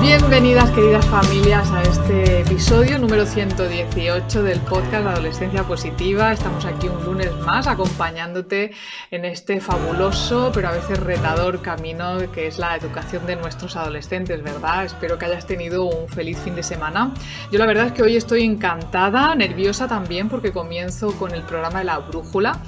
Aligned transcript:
Bienvenidas 0.00 0.70
queridas 0.70 1.04
familias 1.06 1.70
a 1.72 1.82
este 1.82 2.40
episodio 2.40 2.98
número 2.98 3.26
118 3.26 4.42
del 4.42 4.58
podcast 4.60 5.06
Adolescencia 5.06 5.62
Positiva. 5.64 6.32
Estamos 6.32 6.64
aquí 6.64 6.88
un 6.88 7.04
lunes 7.04 7.36
más 7.40 7.66
acompañándote 7.66 8.70
en 9.10 9.26
este 9.26 9.60
fabuloso 9.60 10.52
pero 10.54 10.68
a 10.68 10.72
veces 10.72 10.98
retador 11.00 11.60
camino 11.60 12.16
que 12.32 12.46
es 12.46 12.58
la 12.58 12.76
educación 12.76 13.26
de 13.26 13.36
nuestros 13.36 13.76
adolescentes, 13.76 14.42
¿verdad? 14.42 14.86
Espero 14.86 15.18
que 15.18 15.26
hayas 15.26 15.46
tenido 15.46 15.84
un 15.84 16.08
feliz 16.08 16.38
fin 16.38 16.54
de 16.54 16.62
semana. 16.62 17.12
Yo 17.52 17.58
la 17.58 17.66
verdad 17.66 17.88
es 17.88 17.92
que 17.92 18.02
hoy 18.02 18.16
estoy 18.16 18.42
encantada, 18.42 19.34
nerviosa 19.34 19.86
también 19.86 20.30
porque 20.30 20.50
comienzo 20.50 21.12
con 21.18 21.34
el 21.34 21.42
programa 21.42 21.80
de 21.80 21.84
la 21.84 21.98
brújula. 21.98 22.58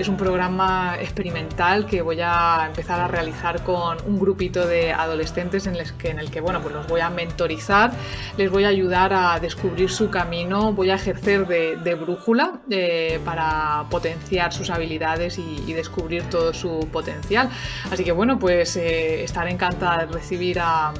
Es 0.00 0.08
un 0.08 0.16
programa 0.16 0.96
experimental 0.98 1.84
que 1.84 2.00
voy 2.00 2.22
a 2.22 2.64
empezar 2.66 2.98
a 3.00 3.06
realizar 3.06 3.62
con 3.64 3.98
un 4.06 4.18
grupito 4.18 4.66
de 4.66 4.94
adolescentes 4.94 5.66
en 5.66 5.76
el 5.76 5.92
que, 5.98 6.08
en 6.08 6.18
el 6.18 6.30
que 6.30 6.40
bueno, 6.40 6.62
pues 6.62 6.74
los 6.74 6.86
voy 6.86 7.02
a 7.02 7.10
mentorizar, 7.10 7.92
les 8.38 8.50
voy 8.50 8.64
a 8.64 8.68
ayudar 8.68 9.12
a 9.12 9.38
descubrir 9.40 9.90
su 9.90 10.08
camino, 10.08 10.72
voy 10.72 10.88
a 10.88 10.94
ejercer 10.94 11.46
de, 11.46 11.94
brújula 12.00 12.60
eh, 12.70 13.20
para 13.26 13.84
potenciar 13.90 14.54
sus 14.54 14.70
habilidades 14.70 15.38
y, 15.38 15.70
descubrir 15.74 16.22
todo 16.30 16.54
su 16.54 16.88
potencial. 16.90 17.50
Así 17.90 18.02
que 18.02 18.12
bueno, 18.12 18.38
pues 18.38 18.76
eh, 18.76 19.22
estaré 19.22 19.50
encantada 19.50 20.06
de 20.06 20.12
recibir 20.12 20.60
a, 20.60 20.94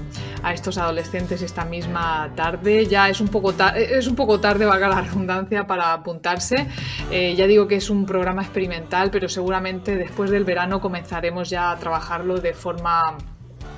estos 0.53 0.78
adolescentes 0.78 1.43
esta 1.43 1.65
misma 1.65 2.31
tarde. 2.34 2.87
Ya 2.87 3.09
es 3.09 3.21
un 3.21 3.28
poco, 3.28 3.55
es 3.75 4.06
un 4.06 4.17
poco 4.17 4.41
tarde, 4.41 4.65
valga 4.65 4.89
la 4.89 5.01
redundancia, 5.03 5.67
para 5.67 5.93
apuntarse. 5.93 6.67
Eh, 7.11 7.34
ya 7.37 7.47
digo 7.47 7.69
que 7.69 7.77
es 7.77 7.91
un 7.91 8.06
programa 8.06 8.43
experimental, 8.43 8.90
pero 9.11 9.29
seguramente 9.29 9.97
después 9.97 10.31
del 10.31 10.45
verano 10.45 10.81
comenzaremos 10.81 11.49
ya 11.49 11.71
a 11.71 11.79
trabajarlo 11.79 12.41
de 12.41 12.55
forma 12.55 13.17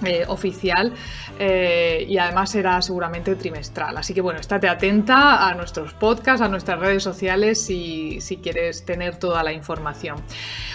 eh, 0.05 0.25
oficial 0.27 0.93
eh, 1.39 2.05
y 2.09 2.19
además 2.19 2.51
será 2.51 2.83
seguramente 2.83 3.37
trimestral. 3.37 3.97
Así 3.97 4.13
que 4.13 4.21
bueno, 4.21 4.41
estate 4.41 4.69
atenta 4.69 5.49
a 5.49 5.55
nuestros 5.55 5.95
podcasts, 5.95 6.41
a 6.41 6.49
nuestras 6.49 6.81
redes 6.81 7.05
sociales 7.05 7.65
si, 7.65 8.21
si 8.21 8.39
quieres 8.39 8.85
tener 8.85 9.17
toda 9.17 9.45
la 9.45 9.53
información. 9.53 10.17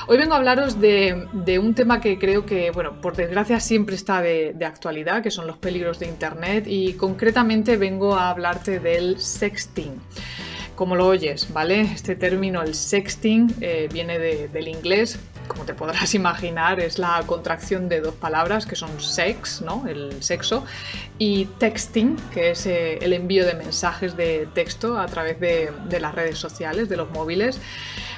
Hoy 0.08 0.18
vengo 0.18 0.34
a 0.34 0.38
hablaros 0.38 0.80
de, 0.80 1.28
un 1.62 1.74
tema 1.74 2.00
que 2.00 2.18
creo 2.18 2.46
que, 2.46 2.72
bueno, 2.72 3.02
por 3.02 3.18
desgracia 3.18 3.60
siempre 3.60 3.96
está 3.96 4.22
de, 4.22 4.56
actualidad, 4.66 5.22
que 5.22 5.32
son 5.32 5.46
los 5.46 5.58
peligros 5.58 6.00
de 6.00 6.08
Internet 6.08 6.64
y 6.66 6.94
concretamente 6.94 7.76
vengo 7.76 8.16
a 8.16 8.30
hablarte 8.30 8.80
del 8.80 9.20
sexting 9.20 10.00
como 10.78 10.95
lo 10.95 11.08
oyes, 11.08 11.52
¿vale? 11.52 11.81
Este 11.81 12.16
término, 12.16 12.61
el 12.61 12.75
sexting, 12.75 13.53
eh, 13.59 13.89
viene 13.92 14.20
del 14.20 14.67
inglés 14.70 15.19
como 15.47 15.66
te 15.66 15.73
podrás 15.73 16.14
imaginar, 16.22 16.80
es 16.80 17.00
la 17.00 17.23
contracción 17.25 17.89
de 17.89 18.02
dos 18.02 18.16
palabras 18.16 18.66
que 18.66 18.75
son 18.75 18.89
sex, 19.02 19.61
¿no? 19.61 19.88
el 19.88 20.22
sexo, 20.22 20.66
y 21.17 21.45
texting, 21.45 22.17
que 22.34 22.52
es 22.52 22.66
eh, 22.67 23.00
el 23.02 23.14
envío 23.14 23.45
de 23.45 23.56
mensajes 23.56 24.16
de 24.16 24.47
texto 24.53 25.00
a 25.00 25.08
través 25.08 25.39
de, 25.39 25.72
de 25.89 26.00
las 26.00 26.14
redes 26.14 26.38
sociales, 26.38 26.89
de 26.89 26.97
los 26.97 27.09
móviles. 27.12 27.59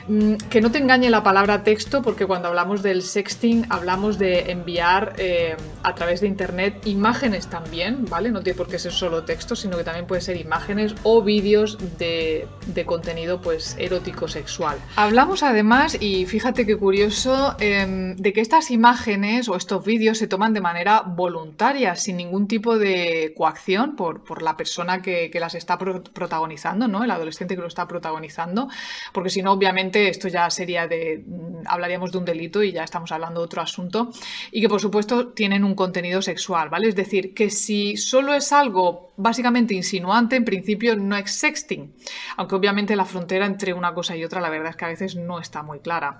Mm, 0.07 0.35
que 0.49 0.61
no 0.61 0.71
te 0.71 0.79
engañe 0.79 1.09
la 1.09 1.23
palabra 1.23 1.63
texto, 1.63 2.01
porque 2.01 2.25
cuando 2.25 2.47
hablamos 2.47 2.81
del 2.81 3.01
sexting 3.01 3.65
hablamos 3.69 4.17
de 4.17 4.51
enviar 4.51 5.13
eh, 5.17 5.55
a 5.83 5.95
través 5.95 6.21
de 6.21 6.27
internet 6.27 6.81
imágenes 6.85 7.47
también, 7.47 8.05
¿vale? 8.05 8.31
No 8.31 8.41
tiene 8.41 8.57
por 8.57 8.67
qué 8.67 8.79
ser 8.79 8.91
solo 8.91 9.23
texto, 9.23 9.55
sino 9.55 9.77
que 9.77 9.83
también 9.83 10.07
puede 10.07 10.21
ser 10.21 10.37
imágenes 10.37 10.95
o 11.03 11.21
vídeos 11.21 11.77
de, 11.97 12.47
contenido 12.85 13.41
pues 13.41 13.75
erótico 13.77 14.27
sexual. 14.29 14.77
Hablamos 14.95 15.43
además, 15.43 15.97
y 15.99 16.25
fíjate 16.25 16.65
qué 16.65 16.77
curioso, 16.77 17.55
em, 17.59 18.15
de 18.15 18.31
que 18.31 18.39
estas 18.39 18.71
imágenes 18.71 19.49
o 19.49 19.57
estos 19.57 19.83
vídeos 19.83 20.17
se 20.17 20.27
toman 20.27 20.53
de 20.53 20.61
manera 20.61 21.01
voluntaria, 21.01 21.95
sin 21.95 22.17
ningún 22.17 22.47
tipo 22.47 22.77
de 22.77 23.33
coacción 23.35 23.97
por, 23.97 24.23
por 24.23 24.41
la 24.41 24.55
persona 24.55 25.01
que, 25.01 25.29
que 25.29 25.39
las 25.41 25.55
está 25.55 25.77
protagonizando, 25.77 26.87
¿no? 26.87 27.03
El 27.03 27.11
adolescente 27.11 27.55
que 27.55 27.61
lo 27.61 27.67
está 27.67 27.87
protagonizando, 27.87 28.69
porque 29.11 29.29
si 29.29 29.41
no, 29.41 29.51
obviamente 29.51 29.88
esto 29.95 30.27
ya 30.27 30.49
sería 30.49 30.87
de, 30.87 31.23
mm, 31.25 31.67
hablaríamos 31.67 32.11
de 32.11 32.17
un 32.17 32.25
delito 32.25 32.63
y 32.63 32.71
ya 32.71 32.83
estamos 32.83 33.11
hablando 33.11 33.41
de 33.41 33.45
otro 33.45 33.61
asunto, 33.61 34.11
y 34.51 34.61
que 34.61 34.69
por 34.69 34.79
supuesto 34.79 35.29
tienen 35.29 35.63
un 35.63 35.75
contenido 35.75 36.21
sexual, 36.21 36.69
¿vale? 36.69 36.89
Es 36.89 36.95
decir, 36.95 37.33
que 37.33 37.49
si 37.49 37.97
solo 37.97 38.33
es 38.33 38.51
algo 38.51 39.11
básicamente 39.17 39.73
insinuante, 39.73 40.35
en 40.35 40.45
principio 40.45 40.95
no 40.95 41.15
es 41.15 41.31
sexting, 41.31 41.93
aunque 42.37 42.55
obviamente 42.55 42.95
la 42.95 43.05
frontera 43.05 43.45
entre 43.45 43.73
una 43.73 43.93
cosa 43.93 44.15
y 44.15 44.23
otra 44.23 44.41
la 44.41 44.49
verdad 44.49 44.71
es 44.71 44.75
que 44.75 44.85
a 44.85 44.89
veces 44.89 45.15
no 45.15 45.39
está 45.39 45.63
muy 45.63 45.79
clara. 45.79 46.19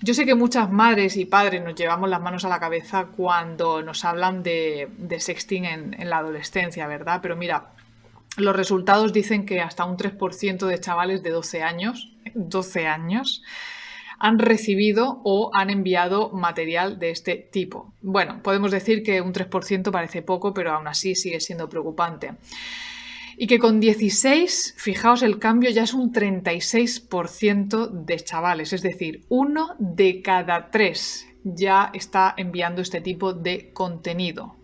Yo 0.00 0.14
sé 0.14 0.24
que 0.24 0.34
muchas 0.34 0.70
madres 0.70 1.16
y 1.16 1.24
padres 1.24 1.62
nos 1.62 1.74
llevamos 1.74 2.10
las 2.10 2.20
manos 2.20 2.44
a 2.44 2.48
la 2.48 2.58
cabeza 2.58 3.06
cuando 3.16 3.82
nos 3.82 4.04
hablan 4.04 4.42
de, 4.42 4.88
sexting 5.18 5.64
en, 5.64 6.00
en 6.00 6.10
la 6.10 6.18
adolescencia, 6.18 6.86
¿verdad? 6.86 7.20
Pero 7.22 7.36
mira, 7.36 7.70
los 8.36 8.56
resultados 8.56 9.12
dicen 9.12 9.44
que 9.44 9.60
hasta 9.60 9.84
un 9.84 9.96
3% 9.96 10.66
de 10.66 10.80
chavales 10.80 11.22
de 11.22 11.30
12 11.30 11.62
años, 11.62 12.12
12 12.34 12.86
años, 12.86 13.42
han 14.18 14.38
recibido 14.38 15.20
o 15.24 15.50
han 15.52 15.68
enviado 15.68 16.30
material 16.30 16.98
de 17.00 17.10
este 17.10 17.36
tipo. 17.36 17.92
Bueno, 18.02 18.40
podemos 18.42 18.70
decir 18.70 19.02
que 19.02 19.20
un 19.20 19.32
3% 19.32 19.90
parece 19.90 20.22
poco, 20.22 20.54
pero 20.54 20.72
aún 20.72 20.86
así 20.86 21.16
sigue 21.16 21.40
siendo 21.40 21.68
preocupante. 21.68 22.34
Y 23.36 23.48
que 23.48 23.58
con 23.58 23.80
16, 23.80 24.74
fijaos, 24.76 25.22
el 25.22 25.40
cambio 25.40 25.70
ya 25.70 25.82
es 25.82 25.94
un 25.94 26.12
36% 26.12 27.90
de 27.90 28.20
chavales, 28.20 28.72
es 28.72 28.82
decir, 28.82 29.24
uno 29.28 29.74
de 29.80 30.22
cada 30.22 30.70
tres 30.70 31.26
ya 31.42 31.90
está 31.92 32.34
enviando 32.36 32.82
este 32.82 33.00
tipo 33.00 33.32
de 33.32 33.72
contenido. 33.72 34.54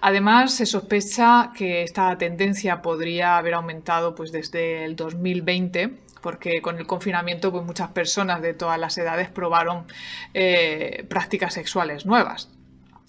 Además, 0.00 0.54
se 0.54 0.66
sospecha 0.66 1.52
que 1.54 1.82
esta 1.82 2.16
tendencia 2.16 2.80
podría 2.82 3.36
haber 3.36 3.54
aumentado 3.54 4.14
pues, 4.14 4.32
desde 4.32 4.84
el 4.84 4.96
2020 4.96 5.98
porque 6.20 6.60
con 6.60 6.78
el 6.78 6.86
confinamiento 6.86 7.50
pues, 7.50 7.64
muchas 7.64 7.90
personas 7.92 8.42
de 8.42 8.54
todas 8.54 8.78
las 8.78 8.96
edades 8.98 9.28
probaron 9.30 9.86
eh, 10.34 11.06
prácticas 11.08 11.54
sexuales 11.54 12.06
nuevas. 12.06 12.50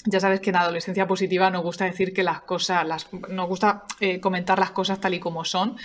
Ya 0.05 0.19
sabes 0.19 0.39
que 0.39 0.49
en 0.49 0.55
adolescencia 0.55 1.05
positiva 1.05 1.51
nos 1.51 1.61
gusta 1.61 1.85
decir 1.85 2.11
que 2.11 2.23
las 2.23 2.41
cosas, 2.41 2.87
las, 2.87 3.07
nos 3.29 3.47
gusta 3.47 3.83
eh, 3.99 4.19
comentar 4.19 4.57
las 4.57 4.71
cosas 4.71 4.99
tal 4.99 5.13
y 5.13 5.19
como 5.19 5.45
son. 5.45 5.77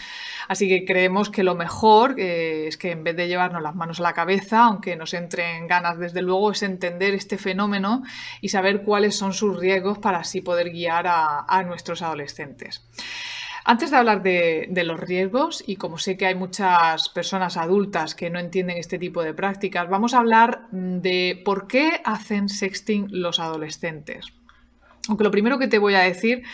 Así 0.49 0.69
que 0.69 0.87
creemos 0.87 1.29
que 1.29 1.43
lo 1.43 1.55
mejor 1.55 2.19
eh, 2.19 2.67
es 2.67 2.79
que 2.79 2.93
en 2.93 3.05
vez 3.05 3.15
de 3.15 3.29
llevarnos 3.29 3.63
las 3.63 3.75
manos 3.75 4.01
a 4.01 4.05
la 4.05 4.15
cabeza, 4.15 4.65
aunque 4.65 4.97
nos 4.97 5.13
entren 5.13 5.67
ganas 5.67 5.99
desde 5.99 6.23
luego, 6.23 6.51
es 6.51 6.63
entender 6.63 7.13
este 7.13 7.37
fenómeno 7.37 8.05
y 8.41 8.49
saber 8.49 8.83
cuáles 8.83 9.17
son 9.17 9.35
sus 9.35 9.59
riesgos 9.59 9.99
para 9.99 10.19
así 10.19 10.41
poder 10.41 10.71
guiar 10.71 11.07
a 11.09 11.63
nuestros 11.65 12.01
adolescentes. 12.01 12.83
Antes 13.69 13.91
de 13.91 13.97
hablar 13.97 14.23
de, 14.23 14.83
los 14.85 15.01
riesgos, 15.01 15.65
y 15.67 15.75
como 15.75 15.99
sé 15.99 16.17
que 16.17 16.27
hay 16.27 16.37
muchas 16.37 17.09
personas 17.09 17.57
adultas 17.57 18.15
que 18.15 18.31
no 18.31 18.39
entienden 18.39 18.77
este 18.77 18.97
tipo 18.97 19.25
de 19.25 19.35
prácticas, 19.35 19.89
vamos 19.91 20.15
a 20.15 20.19
hablar 20.21 20.69
de 20.71 21.43
por 21.45 21.67
qué 21.67 22.01
hacen 22.05 22.49
sexting 22.49 23.09
los 23.11 23.41
adolescentes. 23.41 24.27
Aunque 25.09 25.25
lo 25.25 25.33
primero 25.33 25.59
que 25.59 25.67
te 25.67 25.81
voy 25.81 25.97
a 25.97 26.03
decir 26.03 26.45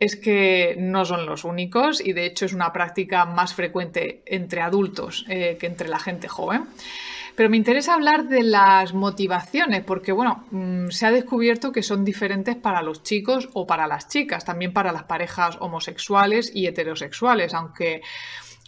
es 0.00 0.16
que 0.16 0.74
no 0.76 1.04
son 1.04 1.24
los 1.24 1.44
únicos 1.44 2.04
y 2.04 2.14
de 2.14 2.26
hecho 2.26 2.46
es 2.46 2.52
una 2.52 2.72
práctica 2.72 3.26
más 3.26 3.54
frecuente 3.54 4.24
entre 4.26 4.60
adultos 4.60 5.26
eh, 5.28 5.56
que 5.60 5.68
entre 5.68 5.88
la 5.88 6.00
gente 6.00 6.26
joven. 6.26 6.64
Pero 7.36 7.48
me 7.48 7.56
interesa 7.56 7.94
hablar 7.94 8.28
de 8.28 8.42
las 8.42 8.94
motivaciones, 8.94 9.82
porque 9.84 10.12
bueno, 10.12 10.44
mm, 10.50 10.88
se 10.90 11.06
ha 11.06 11.10
descubierto 11.10 11.72
que 11.72 11.82
son 11.82 12.04
diferentes 12.04 12.56
para 12.56 12.82
los 12.82 13.02
chicos 13.02 13.48
o 13.52 13.66
para 13.66 13.86
las 13.86 14.08
chicas, 14.08 14.44
también 14.44 14.72
para 14.72 14.92
las 14.92 15.04
parejas 15.04 15.56
homosexuales 15.60 16.50
y 16.54 16.66
heterosexuales, 16.66 17.54
aunque 17.54 18.02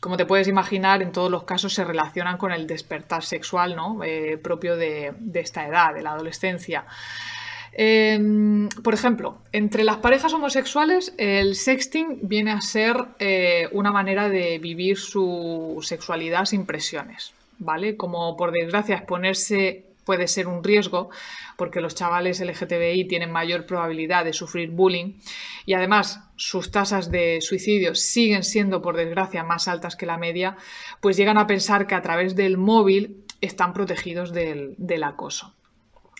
como 0.03 0.17
te 0.17 0.27
puedes 0.27 0.49
imaginar, 0.49 1.01
en 1.01 1.13
todos 1.13 1.31
los 1.31 1.45
casos 1.45 1.75
se 1.75 1.85
relacionan 1.85 2.37
con 2.37 2.51
el 2.51 2.67
despertar 2.67 3.23
sexual 3.23 3.77
¿no? 3.77 4.03
Eh, 4.03 4.37
propio 4.37 4.77
de, 4.77 5.15
esta 5.35 5.65
edad, 5.65 5.95
de 5.95 6.03
la 6.03 6.11
adolescencia. 6.11 6.85
Em, 7.71 8.69
por 8.83 8.95
ejemplo, 8.95 9.39
entre 9.53 9.85
las 9.85 9.99
parejas 9.99 10.35
homosexuales, 10.35 11.15
el 11.19 11.55
sexting 11.55 12.19
viene 12.23 12.51
a 12.51 12.61
ser 12.61 12.97
eh, 13.21 13.69
una 13.71 13.93
manera 13.93 14.29
de 14.29 14.59
vivir 14.59 14.99
su 14.99 15.79
sexualidad 15.83 16.47
sin 16.47 16.67
presiones. 16.67 17.33
¿Vale? 17.59 17.97
Como 17.97 18.37
por 18.37 18.53
desgracia 18.53 18.97
exponerse 18.97 19.93
puede 20.05 20.27
ser 20.27 20.49
un 20.49 20.65
riesgo 20.65 21.11
porque 21.57 21.81
los 21.81 21.95
chavales 21.95 22.41
LGTBI 22.41 23.07
tienen 23.07 23.31
mayor 23.31 23.67
probabilidad 23.67 24.25
de 24.25 24.33
sufrir 24.33 24.71
bullying 24.71 25.15
y 25.65 25.75
además 25.75 26.21
sus 26.37 26.71
tasas 26.71 27.11
de 27.11 27.41
suicidio 27.41 27.95
siguen 27.95 28.43
siendo, 28.43 28.83
por 28.83 28.97
desgracia, 28.97 29.45
más 29.45 29.69
altas 29.69 29.97
que 29.97 30.07
la 30.07 30.19
media, 30.19 30.57
pues 31.01 31.17
llegan 31.17 31.39
a 31.39 31.47
pensar 31.47 31.87
que 31.87 31.95
a 31.95 32.03
través 32.03 32.35
del 32.35 32.59
móvil 32.59 33.25
están 33.41 33.73
protegidos 33.73 34.33
del, 34.33 35.03
acoso. 35.05 35.55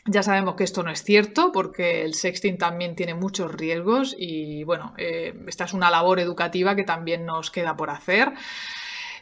Ya 0.07 0.25
sabemos 0.25 0.57
que 0.57 0.65
esto 0.65 0.83
no 0.83 0.91
es 0.91 1.05
cierto 1.05 1.53
porque 1.53 2.03
el 2.03 2.15
sexting 2.15 2.59
también 2.59 2.97
tiene 2.97 3.15
muchos 3.15 3.55
riesgos 3.55 4.17
y 4.19 4.65
bueno, 4.65 4.95
eh, 4.99 5.33
esta 5.47 5.65
es 5.65 5.75
una 5.75 5.91
labor 5.91 6.19
educativa 6.19 6.75
que 6.75 6.83
también 6.83 7.25
nos 7.25 7.53
queda 7.53 7.77
por 7.77 7.91
hacer. 7.91 8.33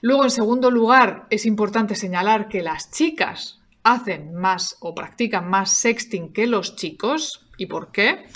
Luego, 0.02 0.24
en 0.24 0.30
segundo 0.30 0.70
lugar, 0.70 1.26
es 1.30 1.46
importante 1.46 1.94
señalar 1.94 2.48
que 2.48 2.62
las 2.62 2.90
chicas 2.90 3.60
hacen 3.82 4.34
más 4.34 4.76
o 4.80 4.94
practican 4.94 5.48
más 5.48 5.72
sexting 5.72 6.32
que 6.32 6.46
los 6.46 6.76
chicos. 6.76 7.46
¿Y 7.56 7.66
por 7.66 7.92
qué? 7.92 8.26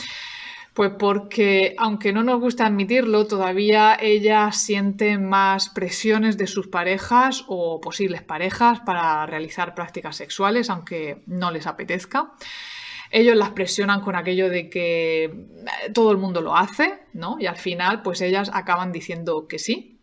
Pues 0.74 0.90
porque, 0.98 1.76
aunque 1.78 2.12
no 2.12 2.24
nos 2.24 2.40
gusta 2.40 2.66
admitirlo, 2.66 3.26
todavía 3.26 3.96
ellas 4.00 4.56
sienten 4.56 5.28
más 5.28 5.68
presiones 5.68 6.36
de 6.36 6.48
sus 6.48 6.66
parejas 6.66 7.44
o 7.46 7.80
posibles 7.80 8.22
parejas 8.22 8.80
para 8.80 9.24
realizar 9.24 9.74
prácticas 9.76 10.16
sexuales, 10.16 10.70
aunque 10.70 11.22
no 11.26 11.52
les 11.52 11.68
apetezca. 11.68 12.32
Ellos 13.12 13.36
las 13.36 13.50
presionan 13.50 14.00
con 14.00 14.16
aquello 14.16 14.48
de 14.48 14.68
que 14.68 15.24
eh, 15.24 15.30
todo 15.94 16.10
el 16.10 16.18
mundo 16.18 16.40
lo 16.40 16.56
hace, 16.56 16.98
¿no? 17.12 17.36
Y 17.38 17.46
al 17.46 17.56
final, 17.56 18.02
pues 18.02 18.20
ellas 18.20 18.50
acaban 18.52 18.90
diciendo 18.90 19.46
que 19.46 19.60
sí, 19.60 19.93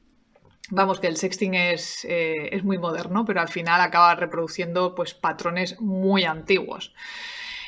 Vamos, 0.74 1.02
que 1.02 1.08
el 1.08 1.18
sexting 1.18 1.54
es, 1.54 2.06
eh, 2.06 2.56
es, 2.56 2.64
muy 2.64 2.78
moderno, 2.78 3.26
pero 3.26 3.42
al 3.42 3.50
final 3.50 3.82
acaba 3.82 4.16
reproduciendo 4.16 4.96
pues, 4.96 5.14
patrones 5.14 5.80
muy 5.82 6.24
antiguos. 6.24 6.94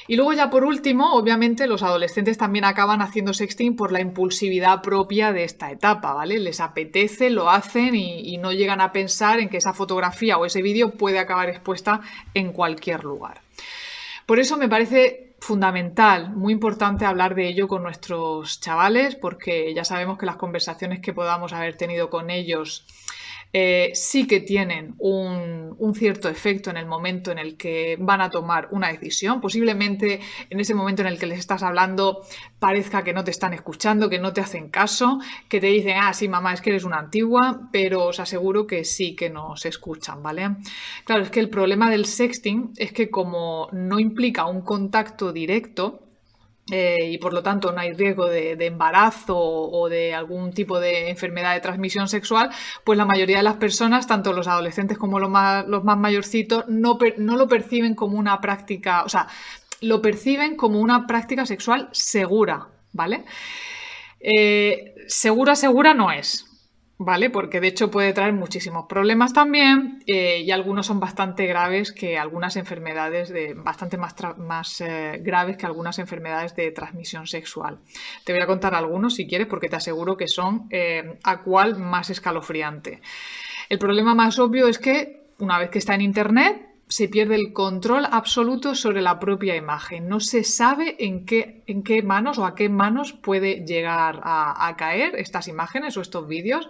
Y 0.07 0.15
luego 0.15 0.31
ya 0.31 0.49
por 0.49 0.63
último, 0.63 1.13
obviamente 1.13 1.67
los 1.67 1.83
adolescentes 1.83 2.37
también 2.37 2.63
acaban 2.63 3.01
haciendo 3.01 3.33
sexting 3.33 3.75
por 3.75 3.91
la 3.91 3.99
impulsividad 3.99 4.81
propia 4.81 5.33
de 5.33 5.43
esta 5.43 5.69
etapa, 5.69 6.13
¿vale? 6.13 6.39
Les 6.39 6.61
apetece, 6.61 7.29
lo 7.29 7.49
hacen 7.49 7.93
y, 7.93 8.21
y 8.33 8.37
no 8.37 8.53
llegan 8.53 8.79
a 8.79 8.93
pensar 8.93 9.39
en 9.39 9.49
que 9.49 9.57
esa 9.57 9.73
fotografía 9.73 10.37
o 10.37 10.45
ese 10.45 10.61
vídeo 10.61 10.91
puede 10.91 11.19
acabar 11.19 11.49
expuesta 11.49 12.01
en 12.33 12.53
cualquier 12.53 13.03
lugar. 13.03 13.41
Por 14.25 14.39
eso 14.39 14.55
me 14.55 14.69
parece 14.69 15.22
fundamental, 15.43 16.31
muy 16.31 16.53
importante 16.53 17.05
hablar 17.05 17.35
de 17.35 17.49
ello 17.49 17.67
con 17.67 17.83
nuestros 17.83 18.61
chavales, 18.61 19.15
porque 19.15 19.73
ya 19.73 19.83
sabemos 19.83 20.17
que 20.17 20.25
las 20.25 20.37
conversaciones 20.37 21.01
que 21.01 21.11
podamos 21.11 21.51
haber 21.51 21.75
tenido 21.75 22.09
con 22.09 22.29
ellos 22.29 22.85
eh, 23.55 23.91
sí 23.93 24.25
que 24.25 24.39
tienen 24.39 24.95
un, 24.97 25.93
cierto 25.93 26.27
efecto 26.27 26.71
en 26.71 26.77
el 26.77 26.87
momento 26.87 27.31
en 27.31 27.37
el 27.37 27.55
que 27.55 27.97
van 27.99 28.19
a 28.19 28.31
tomar 28.31 28.67
una 28.71 28.91
decisión. 28.91 29.39
Posiblemente 29.39 30.21
en 30.49 30.59
ese 30.59 30.73
momento 30.73 31.03
en 31.03 31.07
el 31.07 31.19
que 31.19 31.27
les 31.27 31.37
estás 31.37 31.61
hablando 31.61 32.25
parezca 32.57 33.03
que 33.03 33.13
no 33.13 33.23
te 33.23 33.29
están 33.29 33.53
escuchando, 33.53 34.09
que 34.09 34.17
no 34.17 34.33
te 34.33 34.41
hacen 34.41 34.69
caso, 34.69 35.19
que 35.49 35.59
te 35.59 35.67
dicen, 35.67 35.97
ah, 36.01 36.13
sí, 36.13 36.27
mamá, 36.27 36.53
es 36.53 36.61
que 36.61 36.71
eres 36.71 36.83
una 36.83 36.97
antigua, 36.97 37.69
pero 37.71 38.05
os 38.05 38.19
aseguro 38.19 38.65
que 38.65 38.85
sí 38.85 39.15
que 39.15 39.29
nos 39.29 39.67
escuchan, 39.67 40.23
¿vale? 40.23 40.55
Claro, 41.05 41.21
es 41.21 41.29
que 41.29 41.39
el 41.39 41.49
problema 41.49 41.91
del 41.91 42.05
sexting 42.05 42.71
es 42.77 42.91
que 42.91 43.11
como 43.11 43.67
no 43.71 43.99
implica 43.99 44.45
un 44.45 44.61
contacto 44.61 45.31
directo, 45.31 45.99
eh, 46.71 47.09
y 47.11 47.17
por 47.17 47.33
lo 47.33 47.43
tanto 47.43 47.73
no 47.73 47.81
hay 47.81 47.93
riesgo 47.93 48.27
de, 48.27 48.53
embarazo 48.65 49.37
o 49.37 49.89
de 49.89 50.13
algún 50.13 50.53
tipo 50.53 50.79
de 50.79 51.09
enfermedad 51.09 51.53
de 51.53 51.59
transmisión 51.59 52.07
sexual, 52.07 52.51
pues 52.85 52.97
la 52.97 53.05
mayoría 53.05 53.37
de 53.37 53.43
las 53.43 53.55
personas, 53.55 54.07
tanto 54.07 54.31
los 54.31 54.47
adolescentes 54.47 54.97
como 54.97 55.19
los 55.19 55.29
más, 55.29 55.67
los 55.67 55.83
más 55.83 55.97
mayorcitos, 55.97 56.65
no, 56.69 56.97
no 57.17 57.35
lo 57.35 57.47
perciben 57.47 57.95
como 57.95 58.17
una 58.17 58.39
práctica, 58.39 59.03
o 59.03 59.09
sea, 59.09 59.27
lo 59.81 60.01
perciben 60.01 60.55
como 60.55 60.79
una 60.79 61.05
práctica 61.05 61.45
sexual 61.45 61.89
segura, 61.91 62.67
¿vale? 62.93 63.25
Eh, 64.21 64.95
segura, 65.07 65.55
segura 65.55 65.93
no 65.93 66.11
es, 66.11 66.45
¿vale? 67.03 67.29
Porque 67.29 67.59
de 67.59 67.67
hecho 67.67 67.91
puede 67.91 68.13
traer 68.13 68.33
muchísimos 68.33 68.85
problemas 68.87 69.33
también 69.33 70.03
eh, 70.07 70.41
y 70.41 70.51
algunos 70.51 70.87
son 70.87 70.99
bastante 70.99 71.45
graves 71.45 71.91
que 71.91 72.17
algunas 72.17 72.55
enfermedades 72.55 73.29
de 73.29 73.53
bastante 73.53 73.97
más, 73.97 74.15
más 74.37 74.81
eh, 74.81 75.19
graves 75.21 75.57
que 75.57 75.65
algunas 75.65 75.99
enfermedades 75.99 76.55
de 76.55 76.71
transmisión 76.71 77.27
sexual. 77.27 77.79
Te 78.23 78.33
voy 78.33 78.41
a 78.41 78.47
contar 78.47 78.73
algunos 78.75 79.15
si 79.15 79.27
quieres 79.27 79.47
porque 79.47 79.69
te 79.69 79.75
aseguro 79.75 80.17
que 80.17 80.27
son 80.27 80.67
eh, 80.69 81.19
a 81.23 81.41
cual 81.41 81.77
más 81.77 82.09
escalofriante. 82.09 83.01
El 83.69 83.79
problema 83.79 84.15
más 84.15 84.39
obvio 84.39 84.67
es 84.67 84.79
que 84.79 85.23
una 85.39 85.59
vez 85.59 85.69
que 85.69 85.79
está 85.79 85.95
en 85.95 86.01
internet 86.01 86.72
se 86.93 87.07
pierde 87.07 87.33
el 87.33 87.53
control 87.53 88.05
absoluto 88.11 88.75
sobre 88.75 89.01
la 89.01 89.17
propia 89.17 89.55
imagen. 89.55 90.07
No 90.07 90.19
se 90.19 90.43
sabe 90.43 90.95
en 90.99 91.25
qué, 91.25 91.63
en 91.65 91.81
qué 91.81 92.03
manos 92.03 92.37
o 92.37 92.45
a 92.45 92.53
qué 92.53 92.69
manos 92.69 93.13
puede 93.13 93.65
llegar 93.65 94.21
a, 94.23 94.75
caer 94.77 95.15
estas 95.15 95.47
imágenes 95.47 95.97
o 95.97 96.01
estos 96.01 96.27
vídeos. 96.27 96.69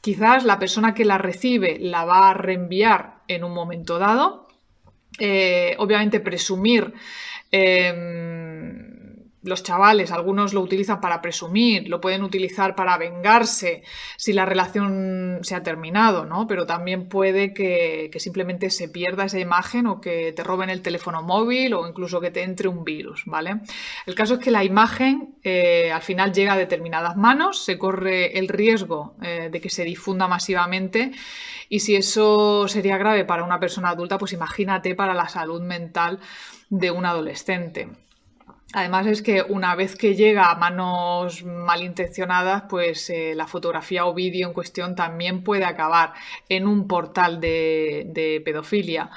Quizás 0.00 0.44
la 0.44 0.58
persona 0.58 0.94
que 0.94 1.04
la 1.04 1.18
recibe 1.18 1.78
la 1.78 2.06
va 2.06 2.30
a 2.30 2.32
reenviar 2.32 3.16
en 3.28 3.44
un 3.44 3.52
momento 3.52 3.98
dado. 3.98 4.48
Eh, 5.18 5.74
obviamente 5.76 6.20
presumir 6.20 6.94
em, 7.50 8.89
los 9.42 9.62
chavales, 9.62 10.12
algunos 10.12 10.52
lo 10.52 10.60
utilizan 10.60 11.00
para 11.00 11.22
presumir, 11.22 11.88
lo 11.88 12.00
pueden 12.00 12.22
utilizar 12.22 12.74
para 12.74 12.98
vengarse 12.98 13.82
si 14.16 14.32
la 14.32 14.44
relación 14.44 15.38
se 15.42 15.54
ha 15.54 15.62
terminado, 15.62 16.26
¿no? 16.26 16.46
Pero 16.46 16.66
también 16.66 17.08
puede 17.08 17.54
que, 17.54 18.10
simplemente 18.18 18.68
se 18.68 18.88
pierda 18.88 19.24
esa 19.24 19.38
imagen 19.38 19.86
o 19.86 20.00
que 20.00 20.32
te 20.32 20.44
roben 20.44 20.68
el 20.68 20.82
teléfono 20.82 21.22
móvil 21.22 21.72
o 21.72 21.88
incluso 21.88 22.20
que 22.20 22.30
te 22.30 22.42
entre 22.42 22.68
un 22.68 22.84
virus, 22.84 23.22
¿vale? 23.24 23.60
El 24.04 24.14
caso 24.14 24.34
es 24.34 24.40
que 24.40 24.50
la 24.50 24.62
imagen 24.62 25.36
eh, 25.42 25.90
al 25.90 26.02
final 26.02 26.32
llega 26.34 26.52
a 26.52 26.58
determinadas 26.58 27.16
manos, 27.16 27.64
se 27.64 27.78
corre 27.78 28.38
el 28.38 28.48
riesgo 28.48 29.14
eh, 29.22 29.48
de 29.50 29.60
que 29.60 29.70
se 29.70 29.84
difunda 29.84 30.28
masivamente 30.28 31.12
y 31.70 31.80
si 31.80 31.96
eso 31.96 32.68
sería 32.68 32.98
grave 32.98 33.24
para 33.24 33.44
una 33.44 33.58
persona 33.58 33.90
adulta, 33.90 34.18
pues 34.18 34.34
imagínate 34.34 34.94
para 34.94 35.14
la 35.14 35.28
salud 35.28 35.62
mental 35.62 36.18
de 36.68 36.90
un 36.90 37.06
adolescente. 37.06 37.88
Además 38.72 39.06
es 39.08 39.22
que 39.22 39.42
una 39.42 39.74
vez 39.74 39.96
que 39.96 40.14
llega 40.14 40.50
a 40.50 40.54
manos 40.54 41.44
malintencionadas, 41.44 42.64
pues 42.68 43.10
eh, 43.10 43.34
la 43.34 43.48
fotografía 43.48 44.06
o 44.06 44.14
vídeo 44.14 44.46
en 44.46 44.54
cuestión 44.54 44.94
también 44.94 45.42
puede 45.42 45.64
acabar 45.64 46.12
en 46.48 46.68
un 46.68 46.86
portal 46.86 47.40
de, 47.40 48.40
pedofilia. 48.44 49.10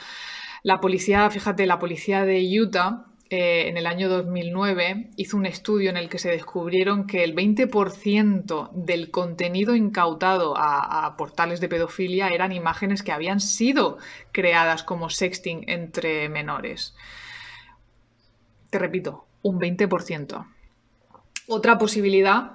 La 0.64 0.82
policía, 0.82 1.30
fíjate, 1.30 1.68
la 1.68 1.78
policía 1.78 2.26
de 2.26 2.42
Utah 2.60 3.06
eh, 3.30 3.68
en 3.68 3.78
el 3.78 3.86
año 3.86 4.10
2009 4.10 5.12
hizo 5.18 5.38
un 5.38 5.46
estudio 5.46 5.92
en 5.92 5.98
el 5.98 6.10
que 6.10 6.18
se 6.18 6.32
descubrieron 6.32 7.06
que 7.06 7.24
el 7.24 7.36
20% 7.36 8.72
del 8.72 9.12
contenido 9.12 9.76
incautado 9.76 10.58
a, 10.58 11.06
a, 11.06 11.16
portales 11.16 11.62
de 11.62 11.70
pedofilia 11.70 12.30
eran 12.30 12.54
imágenes 12.54 13.04
que 13.04 13.12
habían 13.12 13.40
sido 13.40 14.00
creadas 14.32 14.84
como 14.84 15.12
sexting 15.12 15.66
entre 15.68 16.28
menores. 16.30 16.96
Te 18.72 18.80
repito, 18.80 19.28
un 19.44 19.60
20%. 19.60 20.46
Otra 21.48 21.78
posibilidad 21.78 22.54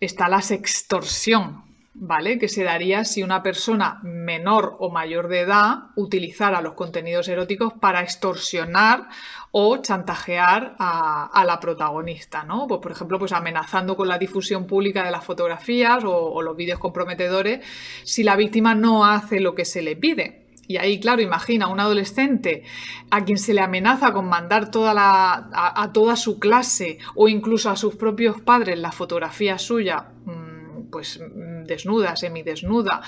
está 0.00 0.28
la 0.28 0.42
sextorsión, 0.42 1.64
¿vale? 1.94 2.38
Que 2.38 2.48
se 2.48 2.64
daría 2.64 3.04
si 3.04 3.22
una 3.22 3.42
persona 3.42 4.00
menor 4.02 4.76
o 4.80 4.90
mayor 4.90 5.28
de 5.28 5.40
edad 5.40 5.84
utilizara 5.94 6.60
los 6.60 6.74
contenidos 6.74 7.28
eróticos 7.28 7.72
para 7.74 8.02
extorsionar 8.02 9.08
o 9.52 9.78
chantajear 9.78 10.76
a, 10.78 11.44
la 11.46 11.58
protagonista, 11.60 12.44
¿no? 12.44 12.66
Pues, 12.66 12.80
por 12.80 12.92
ejemplo, 12.92 13.18
pues 13.18 13.32
amenazando 13.32 13.96
con 13.96 14.08
la 14.08 14.18
difusión 14.18 14.66
pública 14.66 15.04
de 15.04 15.12
las 15.12 15.24
fotografías 15.24 16.04
o, 16.04 16.14
o 16.14 16.42
los 16.42 16.56
vídeos 16.56 16.78
comprometedores 16.78 17.64
si 18.04 18.22
la 18.22 18.36
víctima 18.36 18.74
no 18.74 19.06
hace 19.06 19.40
lo 19.40 19.54
que 19.54 19.64
se 19.64 19.80
le 19.82 19.96
pide. 19.96 20.45
Y 20.68 20.78
ahí, 20.78 20.98
claro, 21.00 21.22
imagina 21.22 21.68
un 21.68 21.80
adolescente 21.80 22.64
a 23.10 23.24
quien 23.24 23.38
se 23.38 23.54
le 23.54 23.60
amenaza 23.60 24.12
con 24.12 24.28
mandar 24.28 24.70
toda 24.70 24.94
la, 24.94 25.48
a, 25.52 25.92
toda 25.92 26.16
su 26.16 26.38
clase 26.38 26.98
o 27.14 27.28
incluso 27.28 27.70
a 27.70 27.76
sus 27.76 27.96
propios 27.96 28.40
padres 28.40 28.78
la 28.78 28.92
fotografía 28.92 29.58
suya, 29.58 30.08
mm, 30.24 30.90
pues 30.90 31.20
mm, 31.20 31.64
desnuda, 31.64 32.16
semidesnuda, 32.16 33.00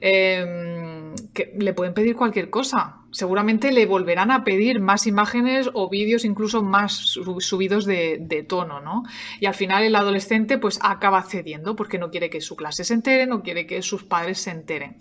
eh, 0.00 1.14
que 1.32 1.52
le 1.58 1.74
pueden 1.74 1.94
pedir 1.94 2.16
cualquier 2.16 2.50
cosa. 2.50 2.96
Seguramente 3.12 3.72
le 3.72 3.86
volverán 3.86 4.30
a 4.30 4.44
pedir 4.44 4.80
más 4.80 5.06
imágenes 5.06 5.70
o 5.72 5.88
vídeos 5.88 6.24
incluso 6.24 6.62
más 6.62 6.92
subidos 6.92 7.86
de, 7.86 8.18
de, 8.20 8.42
tono, 8.42 8.80
¿no? 8.80 9.04
Y 9.40 9.46
al 9.46 9.54
final 9.54 9.84
el 9.84 9.96
adolescente 9.96 10.58
pues 10.58 10.78
acaba 10.82 11.22
cediendo 11.22 11.76
porque 11.76 11.98
no 11.98 12.10
quiere 12.10 12.30
que 12.30 12.40
su 12.40 12.56
clase 12.56 12.84
se 12.84 12.94
entere, 12.94 13.26
no 13.26 13.42
quiere 13.42 13.66
que 13.66 13.80
sus 13.80 14.04
padres 14.04 14.40
se 14.40 14.50
enteren. 14.50 14.96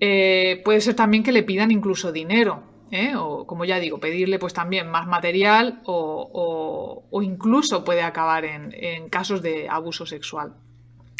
Eh, 0.00 0.60
puede 0.64 0.80
ser 0.80 0.94
también 0.94 1.22
que 1.22 1.32
le 1.32 1.42
pidan 1.42 1.70
incluso 1.70 2.12
dinero, 2.12 2.62
¿eh? 2.90 3.14
o 3.16 3.46
como 3.46 3.64
ya 3.64 3.78
digo, 3.78 3.98
pedirle 3.98 4.38
pues 4.38 4.52
también 4.52 4.90
más 4.90 5.06
material 5.06 5.80
o, 5.84 7.04
incluso 7.22 7.84
puede 7.84 8.02
acabar 8.02 8.44
en, 8.44 9.08
casos 9.08 9.42
de 9.42 9.68
abuso 9.68 10.06
sexual. 10.06 10.54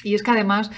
Y 0.06 0.14
es 0.14 0.22
que 0.22 0.30
además 0.30 0.70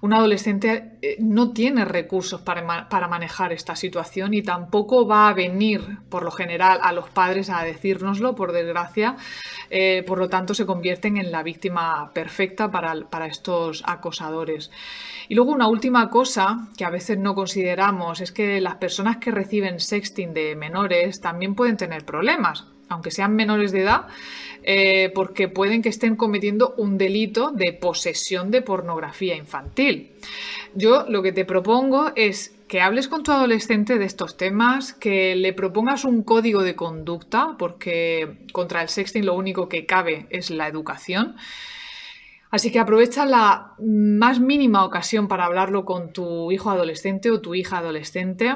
un 0.00 0.12
adolescente 0.12 0.98
eh, 1.00 1.16
no 1.20 1.52
tiene 1.52 1.84
recursos 1.84 2.40
para, 2.40 2.88
para, 2.88 3.06
manejar 3.06 3.52
esta 3.52 3.76
situación 3.76 4.34
y 4.34 4.42
tampoco 4.42 5.06
va 5.06 5.28
a 5.28 5.32
venir, 5.32 5.98
por 6.08 6.24
lo 6.24 6.32
general, 6.32 6.80
a 6.82 6.92
los 6.92 7.08
padres 7.08 7.48
a 7.48 7.62
decírnoslo, 7.62 8.34
por 8.34 8.50
desgracia. 8.50 9.16
Eh, 9.70 10.02
por 10.04 10.18
lo 10.18 10.28
tanto, 10.28 10.54
se 10.54 10.66
convierten 10.66 11.16
en 11.16 11.30
la 11.30 11.44
víctima 11.44 12.10
perfecta 12.12 12.72
para, 12.72 13.08
para 13.08 13.26
estos 13.26 13.84
acosadores. 13.86 14.72
Y 15.28 15.36
luego 15.36 15.52
una 15.52 15.68
última 15.68 16.10
cosa 16.10 16.66
que 16.76 16.84
a 16.84 16.90
veces 16.90 17.18
no 17.18 17.36
consideramos 17.36 18.20
es 18.20 18.32
que 18.32 18.60
las 18.60 18.74
personas 18.74 19.18
que 19.18 19.30
reciben 19.30 19.78
sexting 19.78 20.34
de 20.34 20.56
menores 20.56 21.20
también 21.20 21.54
pueden 21.54 21.76
tener 21.76 22.04
problemas 22.04 22.66
aunque 22.92 23.10
sean 23.10 23.34
menores 23.34 23.72
de 23.72 23.82
edad, 23.82 24.06
eh, 24.62 25.10
porque 25.14 25.48
pueden 25.48 25.82
que 25.82 25.88
estén 25.88 26.16
cometiendo 26.16 26.74
un 26.76 26.98
delito 26.98 27.50
de 27.50 27.72
posesión 27.72 28.50
de 28.50 28.62
pornografía 28.62 29.34
infantil. 29.34 30.12
Yo 30.74 31.04
lo 31.08 31.22
que 31.22 31.32
te 31.32 31.44
propongo 31.44 32.12
es 32.14 32.54
que 32.68 32.80
hables 32.80 33.08
con 33.08 33.22
tu 33.22 33.32
adolescente 33.32 33.98
de 33.98 34.04
estos 34.04 34.36
temas, 34.36 34.94
que 34.94 35.34
le 35.36 35.52
propongas 35.52 36.04
un 36.04 36.22
código 36.22 36.62
de 36.62 36.74
conducta, 36.74 37.56
porque 37.58 38.46
contra 38.52 38.80
el 38.82 38.88
sexting 38.88 39.26
lo 39.26 39.34
único 39.34 39.68
que 39.68 39.84
cabe 39.84 40.26
es 40.30 40.50
la 40.50 40.68
educación. 40.68 41.36
Así 42.50 42.70
que 42.70 42.78
aprovecha 42.78 43.26
la 43.26 43.72
más 43.78 44.38
mínima 44.38 44.84
ocasión 44.84 45.26
para 45.26 45.46
hablarlo 45.46 45.84
con 45.84 46.12
tu 46.12 46.52
hijo 46.52 46.70
adolescente 46.70 47.30
o 47.30 47.40
tu 47.40 47.54
hija 47.54 47.78
adolescente 47.78 48.54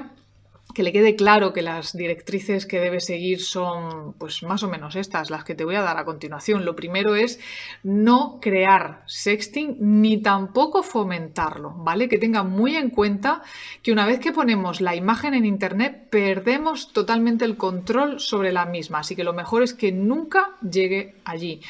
que 0.74 0.82
le 0.82 0.92
quede 0.92 1.16
claro 1.16 1.52
que 1.52 1.62
las 1.62 1.96
directrices 1.96 2.66
que 2.66 2.80
debe 2.80 3.00
seguir 3.00 3.40
son 3.40 4.12
pues 4.14 4.42
más 4.42 4.62
o 4.62 4.68
menos 4.68 4.96
estas, 4.96 5.30
las 5.30 5.44
que 5.44 5.54
te 5.54 5.64
voy 5.64 5.74
a 5.76 5.80
dar 5.80 5.96
a 5.96 6.04
continuación. 6.04 6.64
Lo 6.64 6.76
primero 6.76 7.14
es 7.14 7.40
no 7.82 8.38
crear 8.42 9.02
sexting 9.06 9.76
ni 9.80 10.18
tampoco 10.18 10.82
fomentarlo, 10.82 11.70
¿vale? 11.78 12.08
Que 12.08 12.18
tenga 12.18 12.42
muy 12.42 12.76
en 12.76 12.90
cuenta 12.90 13.42
que 13.82 13.92
una 13.92 14.06
vez 14.06 14.20
que 14.20 14.32
ponemos 14.32 14.80
la 14.80 14.94
imagen 14.94 15.34
en 15.34 15.46
internet 15.46 16.08
perdemos 16.10 16.92
totalmente 16.92 17.44
el 17.44 17.56
control 17.56 18.20
sobre 18.20 18.52
la 18.52 18.66
misma, 18.66 18.98
así 18.98 19.16
que 19.16 19.24
lo 19.24 19.32
mejor 19.32 19.62
es 19.62 19.72
que 19.72 19.92
nunca 19.92 20.56
llegue 20.60 21.14
allí. 21.24 21.60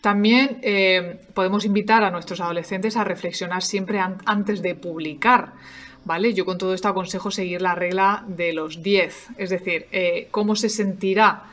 También 0.00 0.60
eh, 0.62 1.20
podemos 1.34 1.64
invitar 1.64 2.02
a 2.02 2.10
nuestros 2.10 2.40
adolescentes 2.40 2.96
a 2.96 3.04
reflexionar 3.04 3.62
siempre 3.62 4.00
antes 4.00 4.62
de 4.62 4.74
publicar 4.74 5.52
¿vale? 6.04 6.34
Yo 6.34 6.44
con 6.44 6.58
todo 6.58 6.74
esto 6.74 6.88
aconsejo 6.88 7.30
seguir 7.30 7.62
la 7.62 7.74
regla 7.74 8.24
de 8.26 8.52
los 8.52 8.82
10, 8.82 9.28
es 9.38 9.50
decir, 9.50 9.86
eh, 9.92 10.28
cómo 10.30 10.56
se 10.56 10.68
sentirá 10.68 11.44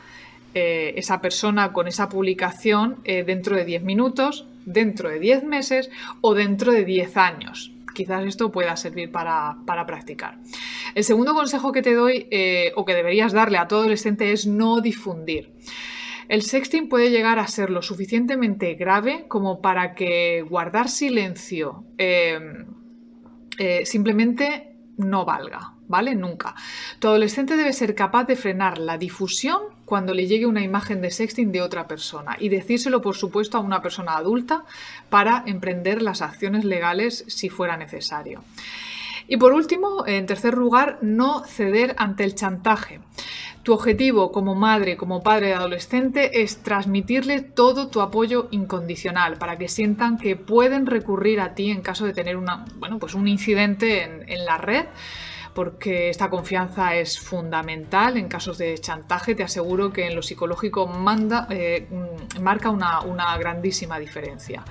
eh, 0.53 0.93
esa 0.97 1.21
persona 1.21 1.71
con 1.71 1.87
esa 1.87 2.09
publicación 2.09 2.97
eh, 3.03 3.23
dentro 3.23 3.55
de 3.55 3.65
10 3.65 3.83
minutos, 3.83 4.45
dentro 4.65 5.09
de 5.09 5.19
10 5.19 5.43
meses 5.45 5.89
o 6.19 6.33
dentro 6.33 6.71
de 6.71 6.85
10 6.85 7.17
años. 7.17 7.71
Quizás 7.93 8.25
esto 8.25 8.51
pueda 8.51 8.75
servir 8.77 9.11
para, 9.11 9.57
para 9.65 9.85
practicar. 9.85 10.37
El 10.95 11.03
segundo 11.03 11.33
consejo 11.33 11.71
que 11.71 11.81
te 11.81 11.93
doy 11.93 12.27
o 12.75 12.85
que 12.85 12.93
deberías 12.93 13.33
darle 13.33 13.57
a 13.57 13.67
todo 13.67 13.79
adolescente 13.79 14.31
es 14.31 14.47
no 14.47 14.79
difundir. 14.79 15.51
El 16.29 16.41
sexting 16.41 16.87
puede 16.87 17.09
llegar 17.09 17.37
a 17.37 17.47
ser 17.47 17.69
lo 17.69 17.81
suficientemente 17.81 18.75
grave 18.75 19.25
como 19.27 19.61
para 19.61 19.93
que 19.93 20.41
guardar 20.47 20.87
silencio 20.87 21.83
eh, 23.61 23.85
simplemente 23.85 24.73
no 24.97 25.23
valga, 25.23 25.73
¿vale? 25.87 26.15
Nunca. 26.15 26.55
Tu 26.97 27.07
adolescente 27.07 27.55
debe 27.55 27.73
ser 27.73 27.93
capaz 27.93 28.23
de 28.23 28.35
frenar 28.35 28.79
la 28.79 28.97
difusión 28.97 29.59
cuando 29.85 30.15
le 30.15 30.25
llegue 30.25 30.47
una 30.47 30.63
imagen 30.63 30.99
de 30.99 31.11
sexting 31.11 31.51
de 31.51 31.61
otra 31.61 31.87
persona 31.87 32.37
y 32.39 32.49
decírselo, 32.49 33.03
por 33.03 33.15
supuesto, 33.15 33.59
a 33.59 33.61
una 33.61 33.83
persona 33.83 34.15
adulta 34.17 34.63
para 35.11 35.43
emprender 35.45 36.01
las 36.01 36.23
acciones 36.23 36.65
legales 36.65 37.23
si 37.27 37.49
fuera 37.49 37.77
necesario. 37.77 38.43
Y 39.27 39.37
por 39.37 39.53
último, 39.53 40.05
en 40.07 40.25
tercer 40.25 40.57
lugar, 40.57 40.99
no 41.01 41.43
ceder 41.45 41.95
ante 41.97 42.23
el 42.23 42.35
chantaje. 42.35 42.99
Tu 43.63 43.73
objetivo 43.73 44.31
como 44.31 44.55
madre, 44.55 44.97
como 44.97 45.21
padre 45.21 45.47
de 45.47 45.53
adolescente 45.53 46.41
es 46.41 46.63
transmitirle 46.63 47.41
todo 47.41 47.89
tu 47.89 48.01
apoyo 48.01 48.47
incondicional 48.49 49.37
para 49.37 49.57
que 49.59 49.67
sientan 49.67 50.17
que 50.17 50.35
pueden 50.35 50.87
recurrir 50.87 51.39
a 51.39 51.53
ti 51.53 51.69
en 51.69 51.81
caso 51.81 52.05
de 52.05 52.13
tener 52.13 52.37
bueno, 52.77 52.97
pues 52.97 53.13
un 53.13 53.27
incidente 53.27 54.03
en, 54.03 54.45
la 54.45 54.57
red 54.57 54.85
porque 55.53 56.09
esta 56.09 56.29
confianza 56.29 56.95
es 56.95 57.19
fundamental 57.19 58.17
en 58.17 58.29
casos 58.29 58.57
de 58.57 58.75
chantaje. 58.79 59.35
Te 59.35 59.43
aseguro 59.43 59.93
que 59.93 60.07
en 60.07 60.15
lo 60.15 60.23
psicológico 60.23 60.89
eh, 61.49 61.87
marca 62.39 62.69
una, 62.71 63.01
una, 63.01 63.37
grandísima 63.37 63.99
diferencia. 63.99 64.63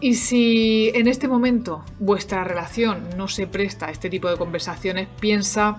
Y 0.00 0.14
si 0.14 0.90
en 0.94 1.08
este 1.08 1.26
momento 1.26 1.84
vuestra 1.98 2.44
relación 2.44 3.08
no 3.16 3.26
se 3.26 3.46
presta 3.46 3.86
a 3.86 3.90
este 3.90 4.08
tipo 4.08 4.30
de 4.30 4.36
conversaciones, 4.36 5.08
piensa 5.18 5.78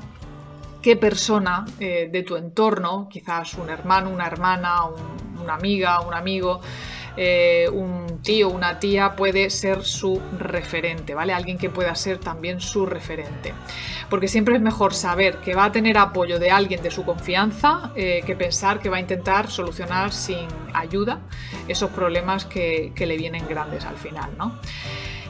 qué 0.81 0.95
persona 0.95 1.65
eh, 1.79 2.09
de 2.11 2.23
tu 2.23 2.35
entorno, 2.35 3.07
quizás 3.09 3.53
un 3.55 3.69
hermano, 3.69 4.09
una 4.09 4.27
hermana, 4.27 4.83
una 5.41 5.55
amiga, 5.55 6.01
un 6.01 6.13
amigo, 6.13 6.59
eh, 7.17 7.67
un 7.71 8.21
tío, 8.21 8.49
una 8.49 8.79
tía, 8.79 9.15
puede 9.15 9.49
ser 9.49 9.83
su 9.83 10.21
referente, 10.37 11.13
¿vale? 11.13 11.33
Alguien 11.33 11.57
que 11.57 11.69
pueda 11.69 11.95
ser 11.95 12.17
también 12.17 12.59
su 12.59 12.85
referente. 12.85 13.53
Porque 14.09 14.27
siempre 14.27 14.55
es 14.55 14.61
mejor 14.61 14.93
saber 14.93 15.37
que 15.37 15.55
va 15.55 15.65
a 15.65 15.71
tener 15.71 15.97
apoyo 15.97 16.39
de 16.39 16.51
alguien 16.51 16.81
de 16.81 16.91
su 16.91 17.05
confianza 17.05 17.91
eh, 17.95 18.21
que 18.25 18.35
pensar 18.35 18.79
que 18.79 18.89
va 18.89 18.97
a 18.97 18.99
intentar 18.99 19.49
solucionar 19.49 20.11
sin 20.11 20.47
ayuda 20.73 21.19
esos 21.67 21.89
problemas 21.91 22.45
que, 22.45 22.91
que 22.95 23.05
le 23.05 23.17
vienen 23.17 23.47
grandes 23.47 23.85
al 23.85 23.97
final, 23.97 24.31
¿no? 24.37 24.59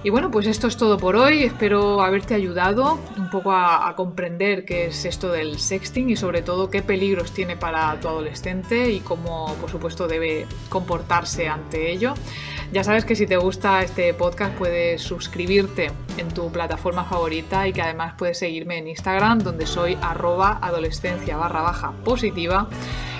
Y 0.01 0.12
bueno, 0.12 0.32
pues 0.32 0.48
esto 0.48 0.68
es 0.68 0.77
todo 0.77 0.98
por 0.98 1.18
hoy. 1.18 1.44
Espero 1.44 2.01
haberte 2.01 2.34
ayudado 2.34 2.98
un 3.18 3.29
poco 3.29 3.51
a, 3.51 3.94
comprender 3.98 4.63
qué 4.63 4.86
es 4.86 5.03
esto 5.03 5.29
del 5.29 5.60
sexting 5.60 6.10
y 6.10 6.15
sobre 6.15 6.41
todo 6.41 6.70
qué 6.70 6.82
peligros 6.82 7.34
tiene 7.34 7.58
para 7.58 8.00
tu 8.00 8.08
adolescente 8.08 8.91
y 8.91 9.01
cómo, 9.01 9.53
por 9.60 9.70
supuesto, 9.70 10.08
debe 10.08 10.48
comportarse 10.70 11.50
ante 11.50 11.91
ello. 11.91 12.13
Ya 12.72 12.86
sabes 12.86 13.03
que 13.03 13.15
si 13.15 13.27
te 13.27 13.36
gusta 13.36 13.82
este 13.82 14.13
podcast 14.13 14.56
puedes 14.56 15.01
suscribirte 15.01 15.91
en 16.18 16.29
tu 16.29 16.50
plataforma 16.50 17.03
favorita 17.03 17.68
y 17.68 17.74
que 17.74 17.82
además 17.82 18.13
puedes 18.18 18.39
seguirme 18.39 18.77
en 18.77 18.88
Instagram 18.88 19.39
donde 19.39 19.65
soy 19.65 19.98
arroba 20.01 20.60
adolescencia 20.62 21.36
barra 21.36 21.62
baja 21.62 21.91
positiva 22.06 22.70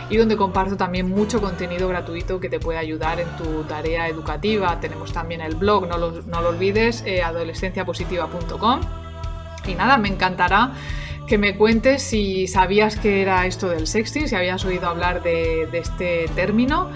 y 0.10 0.18
donde 0.18 0.36
comparto 0.36 0.76
también 0.76 1.08
mucho 1.08 1.40
contenido 1.40 1.88
gratuito 1.88 2.40
que 2.40 2.50
te 2.50 2.60
puede 2.60 2.80
ayudar 2.80 3.20
en 3.20 3.28
tu 3.38 3.64
tarea 3.64 4.08
educativa. 4.08 4.80
Tenemos 4.80 5.14
también 5.14 5.42
el 5.42 5.56
blog, 5.56 5.88
no 5.88 5.98
lo, 5.98 6.22
no 6.24 6.42
lo 6.42 6.50
olvides, 6.50 7.04
eh, 7.06 7.22
adolescenciapositiva.com. 7.22 8.82
Y 9.68 9.76
nada, 9.76 9.98
me 9.98 10.08
encantará 10.08 10.74
que 11.28 11.38
me 11.38 11.56
cuentes 11.56 12.02
si 12.02 12.48
sabías 12.48 12.96
que 12.96 13.22
era 13.22 13.46
esto 13.46 13.70
del 13.70 13.86
sexting, 13.86 14.28
si 14.28 14.36
habías 14.36 14.66
oído 14.66 14.88
hablar 14.88 15.22
de, 15.22 15.70
este 15.74 16.26
término. 16.34 16.90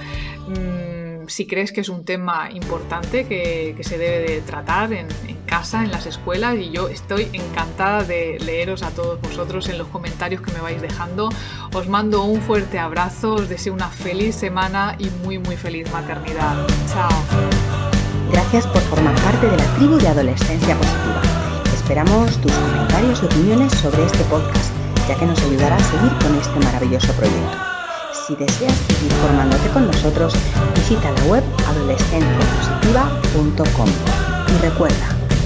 Mm, 0.48 1.28
si 1.28 1.46
crees 1.46 1.72
que 1.72 1.82
es 1.82 1.90
un 1.90 2.04
tema 2.04 2.50
importante 2.52 3.26
que, 3.26 3.76
se 3.82 3.98
debe 3.98 4.28
de 4.28 4.42
tratar 4.42 4.92
en, 4.92 5.08
casa, 5.54 5.84
en 5.84 5.92
las 5.92 6.08
escuelas 6.08 6.58
y 6.58 6.72
yo 6.72 6.88
estoy 6.88 7.30
encantada 7.32 8.04
de 8.04 8.40
leeros 8.40 8.82
a 8.82 8.90
todos 8.90 9.22
vosotros 9.22 9.70
en 9.70 9.78
los 9.78 9.88
comentarios 9.90 10.42
que 10.42 10.52
me 10.52 10.62
vais 10.62 10.82
dejando. 10.82 11.30
Os 11.76 11.88
mando 11.88 12.24
un 12.24 12.42
fuerte 12.42 12.80
abrazo, 12.80 13.36
os 13.36 13.50
deseo 13.50 13.72
una 13.72 13.90
feliz 13.90 14.36
semana 14.36 14.96
y 14.98 15.12
muy 15.24 15.38
muy 15.38 15.56
feliz 15.56 15.94
maternidad. 15.94 16.56
Chao. 16.92 17.12
Gracias 18.32 18.66
por 18.66 18.82
formar 18.82 19.14
parte 19.22 19.48
de 19.48 19.56
la 19.56 19.66
tribu 19.76 20.00
de 20.00 20.08
Adolescencia 20.08 20.76
Positiva. 20.76 21.22
Esperamos 21.72 22.36
tus 22.42 22.52
comentarios 22.52 23.22
y 23.22 23.28
opiniones 23.28 23.72
sobre 23.74 24.06
este 24.06 24.24
podcast, 24.24 24.74
ya 25.08 25.16
que 25.20 25.28
nos 25.28 25.40
ayudará 25.40 25.76
a 25.76 25.84
seguir 25.84 26.18
con 26.18 26.36
este 26.36 26.60
maravilloso 26.62 27.14
proyecto. 27.14 27.60
Si 28.26 28.36
deseas 28.36 28.76
seguir 28.88 29.12
formándote 29.22 29.70
con 29.70 29.86
nosotros, 29.86 30.34
visita 30.74 31.12
la 31.12 31.24
web 31.26 31.44
adolescenciapositiva.com. 31.68 33.90
Y 34.48 34.58
recuerda, 34.62 35.13